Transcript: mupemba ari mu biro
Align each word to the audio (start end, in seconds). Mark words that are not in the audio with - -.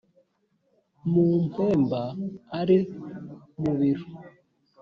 mupemba 1.11 2.01
ari 2.59 2.77
mu 3.61 3.71
biro 3.79 4.05